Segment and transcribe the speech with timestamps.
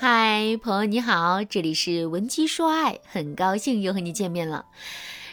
[0.00, 4.66] 嗨，朋友你好，这里是文姬说爱，很高兴又和你见面了。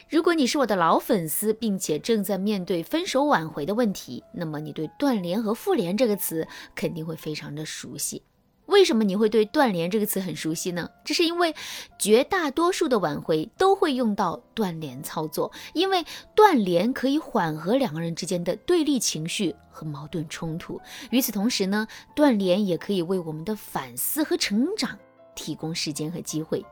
[0.10, 8.24] 如果你是我的老粉丝，并且正在面对分手挽回的问题，那么你对断联和复联这个词肯定会非常的熟悉。
[8.68, 10.90] 为什么你会对断联这个词很熟悉呢？
[11.04, 11.54] 这是因为
[12.00, 16.04] 绝大多数的挽回都会用到断联操作，因为
[16.36, 20.80] 断联可以缓和两个人之间的对立情绪和矛盾冲突。
[21.12, 24.98] 与此同时呢，断联也可以为我们的反思和成长
[25.36, 26.66] 提供时间和机会。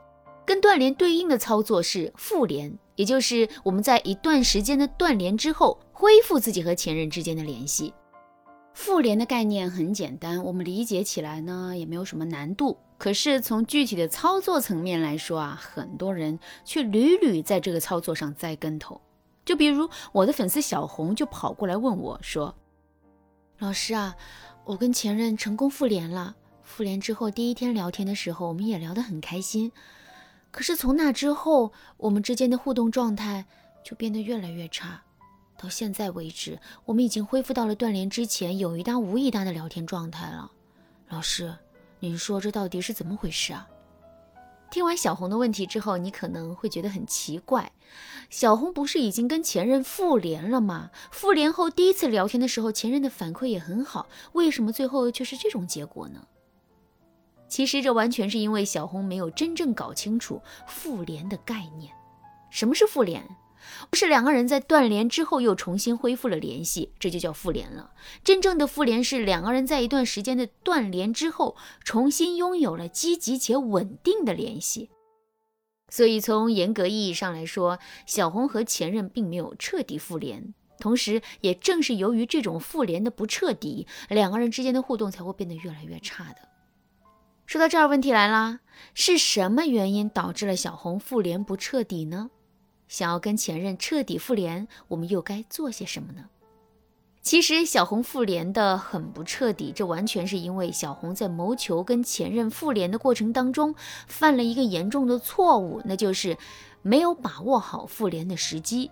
[0.45, 7.93] 跟断联对应的操作是复联，也就是我们在一段时间的断联之后，恢复自己和前任之间的联系。
[8.73, 12.77] 复联的概念很简单，我们理解起来呢也没有什么难度。
[12.97, 18.99] 可是从具体的操作层面来说啊，很多人却屡屡在这个操作上栽跟头。
[19.45, 22.55] 就比如我的粉丝小红就跑过来问我说
[23.59, 24.15] ：“老师啊，
[24.63, 26.35] 我跟前任成功复联了。
[26.61, 29.71] 复联之后第一天聊天的时候，我们也聊得很开心。
[30.49, 33.45] 可是从那之后，我们之间的互动状态
[33.83, 35.03] 就变得越来越差。”
[35.57, 40.51] 到现在为止，我们已经恢复到了断联之前有一搭无一搭的聊天状态了。
[41.09, 41.55] 老师，
[41.99, 43.67] 您说这到底是怎么回事啊？
[44.71, 47.71] 听完小红的问题之后，你可能会觉得很奇怪：
[48.31, 50.89] 小红不是已经跟前任复联了吗？
[51.11, 56.25] 复联后第一次聊天的时候，前任的反馈也很好，为什么最后却是这种结果呢？
[57.47, 61.93] 其实这完全是因为小红没有真正搞清楚复联的概念。
[62.49, 63.23] 什么是复联？
[63.89, 67.91] 不是两个人在断联之后又重新恢复了联系，这就叫复联了。
[68.23, 74.89] 真正的复联是两个人在一段时间的断联之后，重新拥有了积极且稳定的联系。
[75.89, 80.53] 所以从严格意义上来说，小红和前任并没有彻底复联。
[80.79, 86.49] 同时，也正是由于这种复联的不彻底，两个人之间的互动才会变得越来越差的。
[87.45, 88.61] 说到这儿，问题来啦，
[88.93, 92.31] 是什么原因导致了小红复联不彻底呢？
[92.93, 96.25] 想要跟前任彻底复联，我们又该做些什么呢？
[97.23, 103.73] 其实小红复联的很不彻底，这完全是因为小红在谋求跟前任复联的过程当中
[104.05, 106.37] 犯了一个严重的错误，那就是
[106.83, 108.91] 没有把握好复联的时机。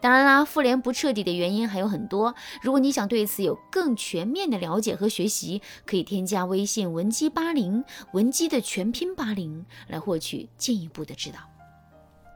[0.00, 2.34] 当然啦，复联不彻底的原因还有很多。
[2.62, 7.84] 如果你想对此有更全面的了解和学习，可以添加微信文姬八零，
[8.14, 11.40] 文姬的全拼八零，来获取进一步的指导。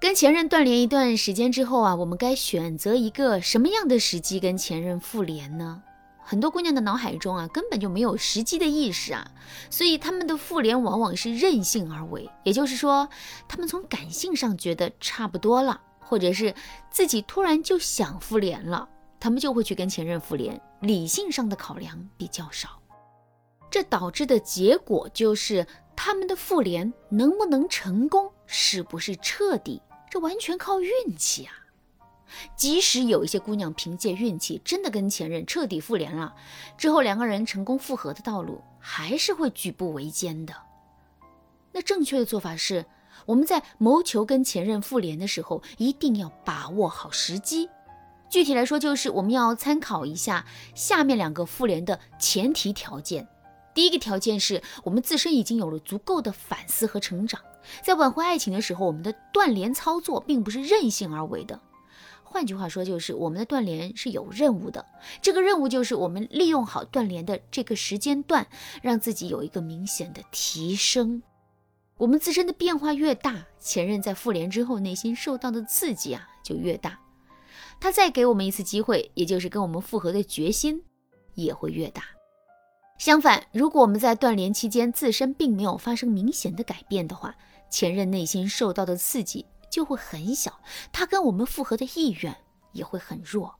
[0.06, 5.82] 跟前任断联一段时间之后啊，我们该选择一个什么样的时机跟前任复联呢？
[6.22, 9.28] 很多姑娘的脑海中啊，根本就没有时机的意识啊，
[9.68, 12.30] 所以他们的复联往往是任性而为。
[12.44, 13.08] 也就是说，
[13.48, 16.54] 他们从感性上觉得差不多了，或者是
[16.88, 20.60] 自己突然就想复联了，他们就会去跟前任复联。
[20.82, 22.80] 理性上的考量比较少，
[23.68, 25.66] 这导致的结果就是
[25.96, 29.82] 他们的复联能不能成功，是不是彻底？
[30.16, 31.52] 这完全靠运气啊！
[32.56, 36.34] 即使有一些姑娘凭借运气真的跟前任彻底复联了，
[36.78, 40.54] 之后两个人成功复合的道路还是会举步维艰的。
[41.70, 42.86] 那正确的做法是，
[43.26, 47.68] 我们在谋求跟前任复联的时候，一定要把握好时机。
[48.30, 53.28] 具体来说，就是我们要参考一下下面两个复联的前提条件。
[53.74, 57.38] 第一个条件是我们自身已经有了足够的反思和成长。
[57.82, 61.60] 在挽回爱情的时候，我们的断联操作并不是任性而为的。
[62.22, 64.84] 换句话说，就是我们的断联是有任务的。
[65.22, 68.46] 这个任务就是我们利用好断联的这个时间段，
[68.82, 71.22] 让自己有一个明显的提升。
[71.96, 76.98] 我们自身的变化越大，前任在复联之后内心受到的刺激啊就越大。
[77.80, 80.82] 他再给我们一次机会，也就是跟我们复合的决心
[81.34, 82.02] 也会越大。
[82.98, 87.34] 相反，如果我们在断联期间自身并没有发生明显的改变的话，
[87.70, 90.60] 前任内心受到的刺激就会很小，
[90.92, 92.36] 他跟我们复合的意愿
[92.72, 93.56] 也会很弱。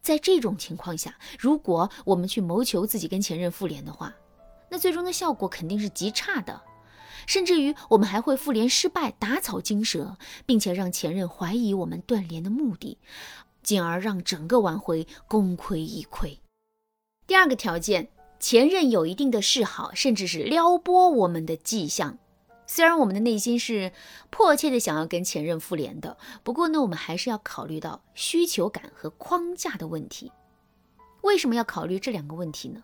[0.00, 4.14] 在这种情况下，如果我们去谋求自己跟前任复联的话，
[4.68, 6.62] 那最终的效果肯定是极差的，
[7.26, 10.16] 甚至于我们还会复联失败，打草惊蛇，
[10.46, 12.98] 并且让前任怀疑我们断联的目的，
[13.62, 16.38] 进而让整个挽回功亏一篑。
[17.26, 18.08] 第二个条件，
[18.40, 22.18] 前任有一定的示好，甚至是撩拨我们的迹象。
[22.66, 23.92] 虽然我们的内心是
[24.30, 30.32] 迫切的想要跟前任复联的，不过呢，我们还是要考虑到需求感和框架的问题。
[31.22, 32.82] 为什么要考虑这两个问题呢？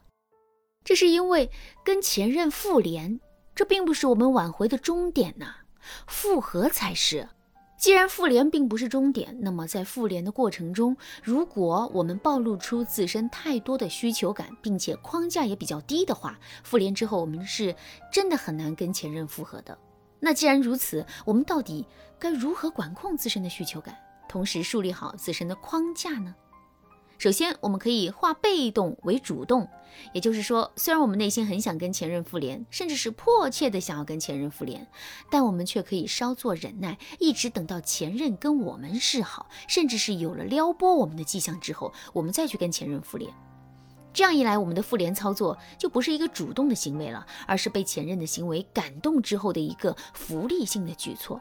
[0.85, 1.51] 这是因为
[1.85, 3.21] 跟前任复联，
[3.55, 5.57] 这并不是我们挽回的终点呐，
[6.07, 7.29] 复合才是。
[7.79, 17.73] 既然复联并不是终点，那么在复联的过程中，如果我们暴露出自身太多的需求感，并且框架也比较低的话，复联之后我们是
[18.13, 19.79] 真的很难跟前任复合的。
[20.19, 21.87] 那既然如此，我们到底
[22.19, 23.97] 该如何管控自身的需求感，
[24.29, 26.35] 同时树立好自身的框架呢？
[27.19, 29.69] 首先，我们可以化被动为主动，
[30.13, 34.87] 也就是说，虽然我们内心很想跟前任复联，甚至是迫切的想要跟前任复联，
[35.29, 43.29] 但我们却可以稍作忍耐，一直等到前任跟我们示好，甚至是有了撩拨我们的迹象之后，我们再去跟前任复联。
[44.13, 51.41] 这样一来，我们的复联操作就不是一个主动的行为了，而是被前任的行为感动之后的一个福利性的举措。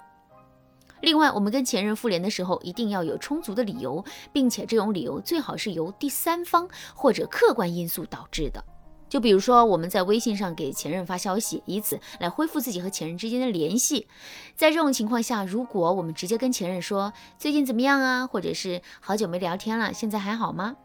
[1.02, 4.04] 另外，我们跟前任复联的时候，一定要有充足的理由，
[4.34, 8.64] 并且这种理由最好是由第三方或者客观因素导致的。
[9.10, 14.08] 就比如说，我们在微信上给前任发消息，以此来恢复自己和前任之间的联系。
[14.56, 20.76] 在这种情况下，如果我们直接跟前任说最近怎么样啊，或者是好久没聊天了，现在还好吗？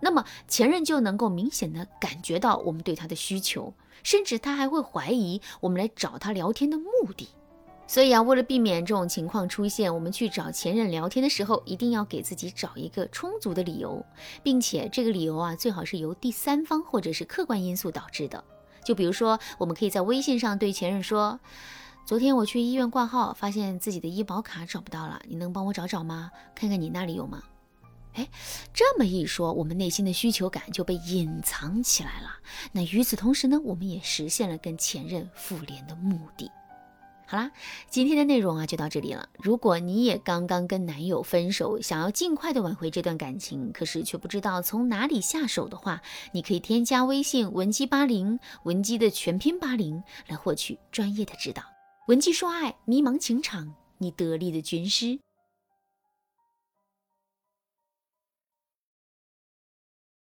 [0.00, 7.28] 那么前任就能够明显的感觉到我们对他的需求，甚至他还会怀疑我们来找他聊天的目的。
[7.92, 14.02] 所以啊，为了避免这种情况出现，我们去找前任聊天的时候，一定要给自己找一个充足的理由，
[14.42, 18.42] 并且这个理由啊，最好是由第三方或者是客观因素导致的。
[18.82, 21.38] 就比如说，我们可以在微信上对前任说
[22.08, 26.30] ：“昨天我去医院挂号，发现自己的医保卡找不到了，你能帮我找找吗？
[26.54, 27.42] 看看你那里有吗？”
[28.16, 28.26] 哎，
[28.72, 32.30] 这么一说，我们内心的需求感就被隐藏起来了。
[32.72, 36.50] 那与此同时呢，我们也实现了跟前任复联的目的。
[37.32, 37.50] 好啦，
[37.88, 39.26] 今天的内容啊就到这里了。
[39.38, 46.02] 如果你也刚刚跟男友分手，想要尽快的挽回这段感情，可是却不知道从哪里下手的话，
[46.32, 51.62] 你可以添加微信文姬八零，文姬的全拼八零，来获取专业的指导。
[52.06, 55.18] 文姬说爱，迷茫情场，你得力的军师。